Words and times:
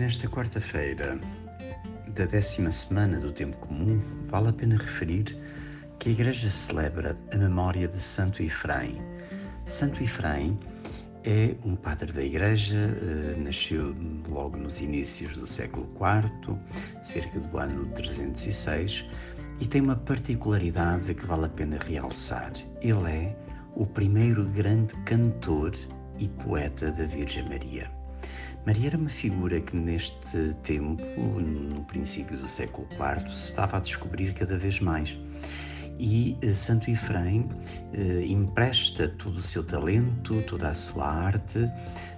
Nesta 0.00 0.26
quarta-feira 0.26 1.20
da 2.14 2.24
décima 2.24 2.72
semana 2.72 3.20
do 3.20 3.30
Tempo 3.32 3.54
Comum, 3.58 4.00
vale 4.28 4.48
a 4.48 4.52
pena 4.54 4.78
referir 4.78 5.36
que 5.98 6.08
a 6.08 6.12
Igreja 6.12 6.48
celebra 6.48 7.14
a 7.30 7.36
memória 7.36 7.86
de 7.86 8.00
Santo 8.00 8.42
Efraim. 8.42 8.98
Santo 9.66 10.02
Efraim 10.02 10.58
é 11.24 11.54
um 11.66 11.76
padre 11.76 12.10
da 12.12 12.22
Igreja, 12.22 12.78
eh, 12.78 13.36
nasceu 13.44 13.94
logo 14.26 14.56
nos 14.56 14.80
inícios 14.80 15.36
do 15.36 15.46
século 15.46 15.86
IV, 15.96 16.58
cerca 17.04 17.38
do 17.38 17.58
ano 17.58 17.84
306, 17.88 19.04
e 19.60 19.66
tem 19.66 19.82
uma 19.82 19.96
particularidade 19.96 21.12
que 21.12 21.26
vale 21.26 21.44
a 21.44 21.50
pena 21.50 21.76
realçar. 21.76 22.52
Ele 22.80 23.06
é 23.06 23.36
o 23.76 23.84
primeiro 23.84 24.46
grande 24.46 24.94
cantor 25.04 25.72
e 26.18 26.26
poeta 26.26 26.90
da 26.90 27.04
Virgem 27.04 27.46
Maria. 27.50 27.99
Maria 28.66 28.88
era 28.88 28.98
uma 28.98 29.08
figura 29.08 29.58
que 29.60 29.74
neste 29.74 30.54
tempo, 30.62 31.02
no 31.40 31.82
princípio 31.84 32.36
do 32.36 32.46
século 32.46 32.86
IV, 32.92 33.34
se 33.34 33.50
estava 33.50 33.78
a 33.78 33.80
descobrir 33.80 34.34
cada 34.34 34.58
vez 34.58 34.80
mais. 34.80 35.16
E 35.98 36.36
eh, 36.42 36.52
Santo 36.52 36.90
Efraim 36.90 37.48
eh, 37.92 38.24
empresta 38.26 39.08
todo 39.18 39.38
o 39.38 39.42
seu 39.42 39.62
talento, 39.64 40.42
toda 40.42 40.68
a 40.68 40.74
sua 40.74 41.06
arte, 41.06 41.64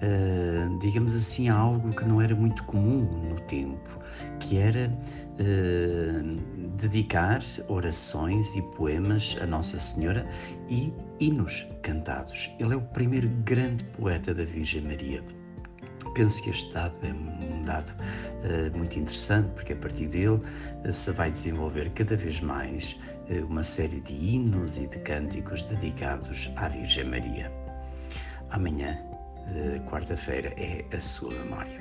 eh, 0.00 0.68
digamos 0.80 1.14
assim, 1.14 1.48
a 1.48 1.56
algo 1.56 1.90
que 1.90 2.04
não 2.04 2.20
era 2.20 2.34
muito 2.34 2.62
comum 2.64 3.02
no 3.28 3.40
tempo, 3.42 4.00
que 4.40 4.58
era 4.58 4.92
eh, 5.38 6.22
dedicar 6.78 7.42
orações 7.68 8.54
e 8.54 8.62
poemas 8.76 9.36
a 9.40 9.46
Nossa 9.46 9.78
Senhora 9.78 10.26
e 10.68 10.92
hinos 11.20 11.66
cantados. 11.82 12.50
Ele 12.60 12.74
é 12.74 12.76
o 12.76 12.80
primeiro 12.80 13.28
grande 13.44 13.84
poeta 13.84 14.34
da 14.34 14.44
Virgem 14.44 14.82
Maria 14.82 15.22
penso 16.14 16.42
que 16.42 16.50
este 16.50 16.72
dado 16.72 16.98
é 17.02 17.12
um 17.12 17.62
dado 17.62 17.90
uh, 17.92 18.76
muito 18.76 18.98
interessante, 18.98 19.50
porque 19.54 19.72
a 19.72 19.76
partir 19.76 20.06
dele 20.08 20.40
uh, 20.86 20.92
se 20.92 21.10
vai 21.12 21.30
desenvolver 21.30 21.90
cada 21.90 22.16
vez 22.16 22.40
mais 22.40 22.98
uh, 23.28 23.44
uma 23.46 23.62
série 23.64 24.00
de 24.00 24.14
hinos 24.14 24.76
e 24.76 24.86
de 24.86 24.98
cânticos 25.00 25.62
dedicados 25.64 26.50
à 26.56 26.68
Virgem 26.68 27.04
Maria. 27.04 27.50
Amanhã, 28.50 28.96
quarta-feira, 29.90 30.48
é 30.56 30.84
a 30.94 31.00
sua 31.00 31.32
memória. 31.32 31.78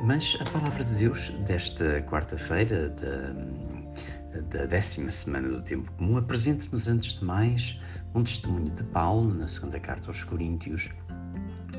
Mas 0.00 0.38
a 0.40 0.50
palavra 0.50 0.82
de 0.84 0.94
Deus 0.94 1.28
desta 1.46 2.00
quarta-feira, 2.02 2.88
da, 2.88 4.40
da 4.40 4.66
décima 4.66 5.10
semana 5.10 5.48
do 5.48 5.62
Tempo 5.62 5.92
Comum, 5.92 6.16
apresenta-nos, 6.16 6.88
antes 6.88 7.18
de 7.18 7.24
mais, 7.24 7.78
um 8.14 8.24
testemunho 8.24 8.70
de 8.70 8.82
Paulo, 8.84 9.34
na 9.34 9.48
segunda 9.48 9.78
carta 9.78 10.08
aos 10.08 10.24
Coríntios, 10.24 10.90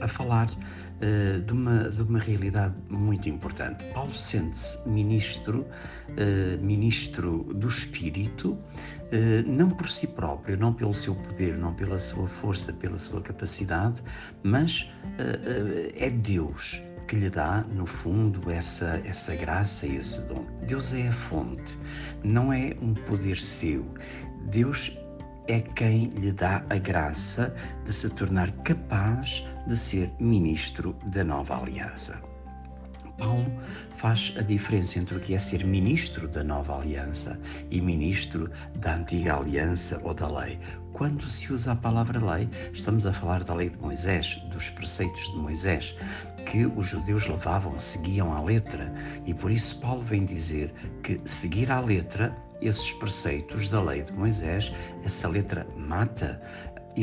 a 0.01 0.07
falar 0.07 0.49
uh, 0.49 1.41
de, 1.41 1.53
uma, 1.53 1.89
de 1.89 2.01
uma 2.01 2.19
realidade 2.19 2.75
muito 2.89 3.29
importante. 3.29 3.83
Paulo 3.93 4.13
sente-se 4.13 4.87
ministro, 4.87 5.65
uh, 6.09 6.65
ministro 6.65 7.43
do 7.55 7.67
Espírito, 7.67 8.51
uh, 8.51 8.57
não 9.45 9.69
por 9.69 9.87
si 9.87 10.07
próprio, 10.07 10.57
não 10.57 10.73
pelo 10.73 10.93
seu 10.93 11.15
poder, 11.15 11.57
não 11.57 11.73
pela 11.73 11.99
sua 11.99 12.27
força, 12.27 12.73
pela 12.73 12.97
sua 12.97 13.21
capacidade, 13.21 14.01
mas 14.43 14.91
é 15.95 16.09
Deus 16.09 16.79
que 17.07 17.15
lhe 17.15 17.29
dá, 17.29 17.65
no 17.71 17.85
fundo, 17.85 18.51
essa, 18.51 19.01
essa 19.05 19.33
graça 19.35 19.87
e 19.87 19.95
esse 19.95 20.21
dom. 20.27 20.45
Deus 20.67 20.93
é 20.93 21.07
a 21.07 21.11
fonte, 21.11 21.77
não 22.23 22.51
é 22.51 22.75
um 22.81 22.93
poder 22.93 23.37
seu. 23.37 23.85
Deus 24.51 24.97
é 25.47 25.61
quem 25.61 26.07
lhe 26.07 26.31
dá 26.31 26.63
a 26.69 26.77
graça 26.77 27.55
de 27.85 27.93
se 27.93 28.09
tornar 28.09 28.51
capaz 28.63 29.47
de 29.67 29.75
ser 29.75 30.11
ministro 30.19 30.95
da 31.05 31.23
nova 31.23 31.61
aliança. 31.61 32.21
Paulo 33.17 33.51
faz 33.95 34.33
a 34.37 34.41
diferença 34.41 34.99
entre 34.99 35.17
o 35.17 35.19
que 35.19 35.33
é 35.33 35.37
ser 35.39 35.65
ministro 35.65 36.27
da 36.27 36.43
nova 36.43 36.79
aliança 36.79 37.39
e 37.71 37.81
ministro 37.81 38.49
da 38.75 38.95
antiga 38.95 39.35
aliança 39.35 39.99
ou 40.03 40.13
da 40.13 40.27
lei. 40.27 40.59
Quando 40.93 41.27
se 41.29 41.51
usa 41.51 41.71
a 41.71 41.75
palavra 41.75 42.23
lei, 42.23 42.47
estamos 42.73 43.05
a 43.05 43.13
falar 43.13 43.43
da 43.43 43.55
lei 43.55 43.69
de 43.69 43.79
Moisés, 43.79 44.35
dos 44.51 44.69
preceitos 44.69 45.23
de 45.31 45.37
Moisés, 45.37 45.95
que 46.45 46.65
os 46.65 46.87
judeus 46.87 47.27
levavam, 47.27 47.79
seguiam 47.79 48.31
à 48.31 48.41
letra. 48.41 48.93
E 49.25 49.33
por 49.33 49.51
isso 49.51 49.79
Paulo 49.81 50.01
vem 50.03 50.23
dizer 50.23 50.71
que 51.03 51.19
seguir 51.25 51.71
à 51.71 51.79
letra 51.79 52.35
esses 52.61 52.91
preceitos 52.93 53.69
da 53.69 53.81
lei 53.81 54.01
de 54.03 54.13
Moisés, 54.13 54.73
essa 55.03 55.27
letra 55.27 55.67
mata, 55.75 56.41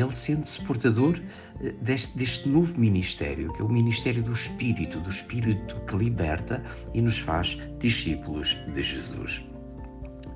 ele 0.01 0.15
sente-se 0.15 0.61
portador 0.63 1.19
eh, 1.61 1.73
deste, 1.83 2.17
deste, 2.17 2.49
novo 2.49 2.79
ministério, 2.79 3.53
que 3.53 3.63
é 3.63 3.65
o 3.65 3.69
ministério 3.69 4.23
do 4.23 4.33
Espírito, 4.33 5.01
do 5.01 5.11
Espírito 5.11 5.81
que 5.87 5.97
liberta 5.97 6.63
e 6.93 7.01
nos 7.01 7.19
faz 7.19 7.59
discípulos 7.79 8.57
de 8.75 8.83
Jesus. 8.83 9.45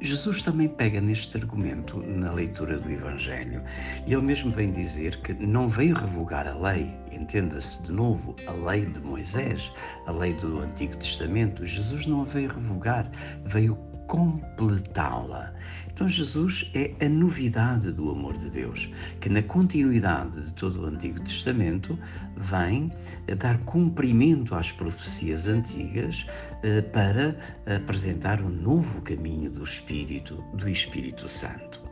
Jesus 0.01 0.43
também 0.43 0.69
pega 0.69 1.01
neste 1.01 1.37
argumento 1.37 1.99
na 1.99 2.33
leitura 2.33 2.79
do 2.79 2.89
Evangelho. 2.89 3.61
Ele 4.07 4.23
mesmo 4.23 4.53
vem 4.53 4.71
dizer 4.71 5.21
que 5.23 5.33
não 5.35 5.69
veio 5.69 5.97
revogar 5.97 6.47
a 6.47 6.55
lei, 6.55 6.89
entenda-se 7.11 7.83
de 7.83 7.91
novo, 7.91 8.37
a 8.47 8.53
lei 8.53 8.87
de 8.87 9.01
Moisés, 9.01 9.73
a 10.07 10.13
lei 10.13 10.35
do 10.35 10.61
Antigo 10.61 10.97
Testamento. 10.97 11.67
Jesus 11.67 12.07
não 12.07 12.23
a 12.23 12.25
veio 12.25 12.49
revogar, 12.49 13.11
veio 13.45 13.77
completá-la. 14.09 15.55
Então, 15.87 16.09
Jesus 16.09 16.71
é 16.75 16.93
a 17.05 17.09
novidade 17.09 17.93
do 17.93 18.11
amor 18.11 18.37
de 18.37 18.51
Deus, 18.51 18.93
que 19.21 19.29
na 19.29 19.43
continuidade 19.43 20.47
de 20.47 20.53
todo 20.55 20.83
o 20.83 20.87
Antigo 20.87 21.21
Testamento 21.21 21.97
vem 22.37 22.91
dar 23.39 23.59
cumprimento 23.59 24.55
às 24.55 24.73
profecias 24.73 25.47
antigas 25.47 26.27
eh, 26.63 26.83
para 26.83 27.37
apresentar 27.77 28.41
um 28.41 28.49
novo 28.49 29.01
caminho 29.03 29.51
do 29.51 29.63
Espírito, 29.63 30.43
do 30.55 30.69
Espírito 30.69 31.29
Santo. 31.29 31.89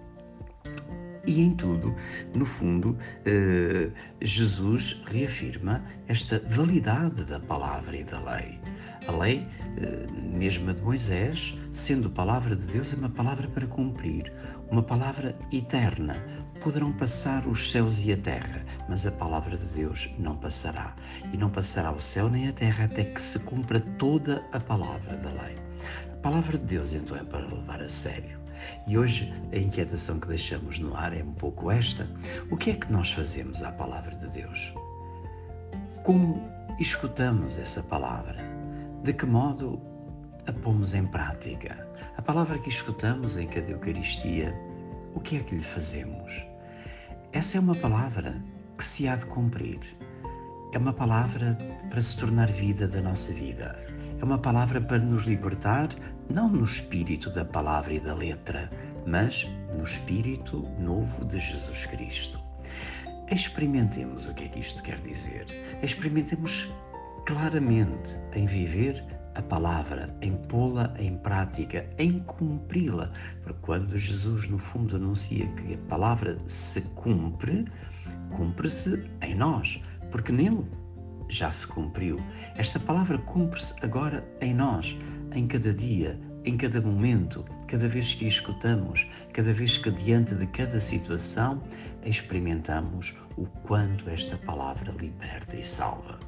E 1.27 1.43
em 1.43 1.51
tudo, 1.51 1.95
no 2.35 2.47
fundo, 2.47 2.97
eh, 3.25 3.91
Jesus 4.23 5.03
reafirma 5.07 5.83
esta 6.07 6.39
validade 6.49 7.25
da 7.25 7.41
palavra 7.41 7.97
e 7.97 8.05
da 8.05 8.21
lei. 8.21 8.61
A 9.09 9.13
lei, 9.13 9.47
eh, 9.79 10.07
mesmo 10.11 10.69
a 10.69 10.73
de 10.73 10.83
Moisés, 10.83 11.57
sendo 11.73 12.11
palavra 12.11 12.57
de 12.57 12.67
Deus, 12.67 12.93
é 12.93 12.97
uma 12.97 13.09
palavra 13.09 13.47
para 13.47 13.67
cumprir, 13.67 14.33
uma 14.69 14.83
palavra 14.83 15.37
eterna. 15.53 16.15
Poderão 16.61 16.93
passar 16.93 17.47
os 17.47 17.71
céus 17.71 18.05
e 18.05 18.13
a 18.13 18.17
terra, 18.17 18.65
mas 18.89 19.07
a 19.07 19.13
palavra 19.13 19.57
de 19.57 19.67
Deus 19.67 20.11
não 20.19 20.37
passará. 20.37 20.97
E 21.33 21.37
não 21.37 21.49
passará 21.49 21.93
o 21.93 22.01
céu 22.01 22.29
nem 22.29 22.49
a 22.49 22.53
terra 22.53 22.87
até 22.87 23.05
que 23.05 23.23
se 23.23 23.39
cumpra 23.39 23.79
toda 23.79 24.45
a 24.53 24.59
palavra 24.59 25.17
da 25.19 25.31
lei. 25.31 25.57
A 26.13 26.17
palavra 26.17 26.59
de 26.59 26.65
Deus, 26.65 26.93
então, 26.93 27.17
é 27.17 27.23
para 27.23 27.47
levar 27.47 27.81
a 27.81 27.89
sério. 27.89 28.41
E 28.89 28.99
hoje 28.99 29.33
a 29.53 29.57
inquietação 29.57 30.19
que 30.19 30.27
deixamos 30.27 30.81
no 30.81 30.97
ar 30.97 31.17
é 31.17 31.23
um 31.23 31.35
pouco 31.35 31.71
esta: 31.71 32.09
o 32.51 32.57
que 32.57 32.71
é 32.71 32.75
que 32.75 32.91
nós 32.91 33.13
fazemos 33.13 33.63
à 33.63 33.71
palavra 33.71 34.17
de 34.17 34.27
Deus? 34.29 34.73
Como 36.03 36.43
escutamos 36.81 37.57
essa 37.59 37.83
palavra? 37.83 38.56
De 39.07 39.13
que 39.13 39.25
modo 39.25 39.81
a 40.49 40.53
pomos 40.53 40.93
em 40.93 41.07
prática? 41.07 41.87
A 42.17 42.23
palavra 42.23 42.59
que 42.59 42.69
escutamos 42.69 43.37
em 43.37 43.47
cada 43.47 43.71
Eucaristia, 43.71 44.53
o 45.15 45.21
que 45.21 45.37
é 45.37 45.41
que 45.45 45.55
lhe 45.55 45.63
fazemos? 45.63 46.45
Essa 47.33 47.57
é 47.57 47.61
uma 47.61 47.77
palavra 47.77 48.35
que 48.77 48.85
se 48.85 49.07
há 49.07 49.15
de 49.15 49.25
cumprir. 49.27 49.79
É 50.73 50.79
uma 50.79 50.93
palavra 50.93 51.57
para 51.89 52.03
se 52.03 52.19
tornar 52.19 52.49
vida 52.49 52.89
da 52.89 53.01
nossa 53.01 53.33
vida. 53.33 53.79
É 54.21 54.25
uma 54.25 54.39
palavra 54.39 54.81
para 54.81 54.99
nos 54.99 55.23
libertar 55.23 55.89
não 56.29 56.49
no 56.49 56.65
espírito 56.65 57.31
da 57.31 57.45
palavra 57.45 57.95
e 57.95 58.01
da 58.01 58.13
letra, 58.13 58.69
mas 59.07 59.49
no 59.77 59.85
espírito 59.85 60.69
novo 60.81 61.25
de 61.27 61.39
Jesus 61.39 61.87
Cristo. 61.87 62.41
Experimentemos 63.31 64.27
o 64.27 64.35
que 64.35 64.47
é 64.47 64.49
que 64.49 64.59
isto 64.59 64.83
quer 64.83 64.99
dizer. 64.99 65.47
Experimentemos 65.81 66.69
claramente 67.27 68.17
em 68.35 68.47
viver 68.47 69.05
a 69.35 69.43
palavra, 69.43 70.09
em 70.23 70.33
pô-la 70.49 70.95
em 70.97 71.19
prática, 71.19 71.85
em 71.99 72.21
cumpri-la. 72.21 73.11
Porque 73.43 73.59
quando 73.63 73.99
Jesus, 73.99 74.49
no 74.49 74.59
fundo, 74.59 74.97
anuncia 74.97 75.47
que 75.49 75.75
a 75.75 75.79
palavra 75.89 76.39
se 76.47 76.81
cumpre, 76.95 77.67
cumpre-se 78.31 79.05
em 79.21 79.35
nós, 79.35 79.83
porque 80.11 80.33
nele 80.33 80.65
já 81.29 81.51
se 81.51 81.67
cumpriu. 81.67 82.17
Esta 82.57 82.79
palavra 82.79 83.19
cumpre-se 83.19 83.75
agora 83.85 84.25
em 84.41 84.55
nós 84.55 84.97
em 85.35 85.49
cada 85.49 85.75
dia, 85.75 86.19
em 86.45 86.57
cada 86.57 86.81
momento, 86.81 87.45
cada 87.67 87.89
vez 87.89 88.15
que 88.15 88.25
a 88.25 88.29
escutamos, 88.29 89.05
cada 89.33 89.53
vez 89.53 89.77
que 89.77 89.91
diante 89.91 90.35
de 90.35 90.47
cada 90.47 90.81
situação 90.81 91.61
experimentamos 92.05 93.15
o 93.37 93.45
quanto 93.67 94.09
esta 94.09 94.37
palavra 94.39 94.93
liberta 94.93 95.57
e 95.57 95.65
salva. 95.65 96.26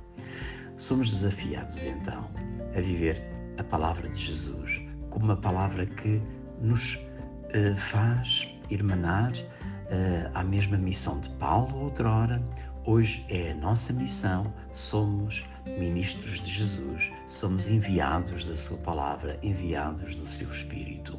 Somos 0.78 1.10
desafiados 1.10 1.84
então 1.84 2.28
a 2.76 2.80
viver 2.80 3.22
a 3.58 3.64
palavra 3.64 4.08
de 4.08 4.20
Jesus 4.20 4.80
como 5.10 5.26
uma 5.26 5.36
palavra 5.36 5.84
que 5.86 6.22
nos 6.60 6.94
uh, 6.96 7.76
faz 7.76 8.48
irmanar 8.70 9.32
uh, 9.32 10.30
à 10.34 10.44
mesma 10.44 10.76
missão 10.76 11.18
de 11.20 11.30
Paulo 11.30 11.82
outrora, 11.82 12.42
Hoje 12.88 13.22
é 13.28 13.50
a 13.50 13.54
nossa 13.54 13.92
missão, 13.92 14.50
somos 14.72 15.44
ministros 15.66 16.40
de 16.40 16.50
Jesus, 16.50 17.10
somos 17.26 17.68
enviados 17.68 18.46
da 18.46 18.56
Sua 18.56 18.78
palavra, 18.78 19.38
enviados 19.42 20.14
do 20.14 20.26
Seu 20.26 20.48
Espírito. 20.48 21.18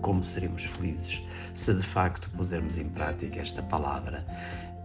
Como 0.00 0.22
seremos 0.22 0.64
felizes 0.64 1.20
se 1.54 1.74
de 1.74 1.82
facto 1.82 2.30
pusermos 2.30 2.78
em 2.78 2.88
prática 2.88 3.40
esta 3.40 3.64
palavra 3.64 4.24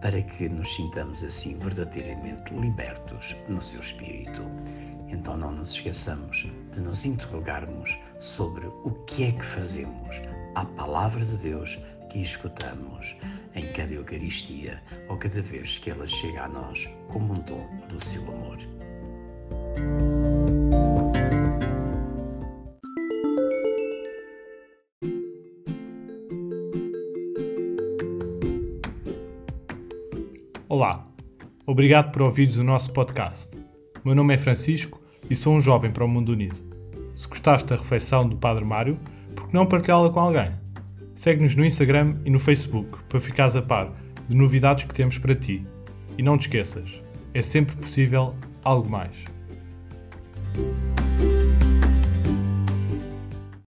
para 0.01 0.21
que 0.21 0.49
nos 0.49 0.73
sintamos 0.73 1.23
assim 1.23 1.57
verdadeiramente 1.59 2.53
libertos 2.53 3.35
no 3.47 3.61
Seu 3.61 3.79
Espírito. 3.79 4.41
Então 5.07 5.37
não 5.37 5.51
nos 5.51 5.71
esqueçamos 5.75 6.47
de 6.73 6.81
nos 6.81 7.05
interrogarmos 7.05 7.97
sobre 8.19 8.65
o 8.67 8.91
que 9.05 9.25
é 9.25 9.31
que 9.31 9.45
fazemos 9.45 10.15
à 10.55 10.65
palavra 10.65 11.23
de 11.23 11.37
Deus 11.37 11.77
que 12.09 12.19
escutamos 12.19 13.15
em 13.55 13.71
cada 13.73 13.93
Eucaristia 13.93 14.81
ou 15.07 15.17
cada 15.17 15.41
vez 15.41 15.77
que 15.77 15.91
ela 15.91 16.07
chega 16.07 16.43
a 16.43 16.47
nós 16.47 16.89
como 17.09 17.33
um 17.33 17.39
dom 17.41 17.67
do 17.87 18.03
seu 18.03 18.21
amor. 18.23 18.57
Olá, 30.71 31.05
obrigado 31.65 32.13
por 32.13 32.21
ouvires 32.21 32.55
o 32.55 32.63
nosso 32.63 32.93
podcast. 32.93 33.53
Meu 34.05 34.15
nome 34.15 34.35
é 34.35 34.37
Francisco 34.37 35.01
e 35.29 35.35
sou 35.35 35.53
um 35.53 35.59
jovem 35.59 35.91
para 35.91 36.05
o 36.05 36.07
mundo 36.07 36.31
unido. 36.31 36.55
Se 37.13 37.27
gostaste 37.27 37.67
da 37.67 37.75
refeição 37.75 38.25
do 38.25 38.37
Padre 38.37 38.63
Mário, 38.63 38.97
por 39.35 39.49
que 39.49 39.53
não 39.53 39.65
partilhá-la 39.65 40.09
com 40.09 40.21
alguém? 40.21 40.49
Segue-nos 41.13 41.57
no 41.57 41.65
Instagram 41.65 42.15
e 42.23 42.29
no 42.29 42.39
Facebook 42.39 43.03
para 43.09 43.19
ficares 43.19 43.53
a 43.53 43.61
par 43.61 43.91
de 44.29 44.33
novidades 44.33 44.85
que 44.85 44.93
temos 44.93 45.17
para 45.17 45.35
ti. 45.35 45.67
E 46.17 46.23
não 46.23 46.37
te 46.37 46.43
esqueças, 46.43 46.89
é 47.33 47.41
sempre 47.41 47.75
possível 47.75 48.33
algo 48.63 48.89
mais. 48.89 49.25